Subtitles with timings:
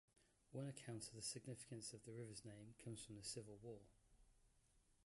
[0.51, 3.81] One account of the significance of the river's name comes from the Civil War.